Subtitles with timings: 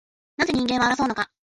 [0.37, 1.31] なぜ人間は争うのか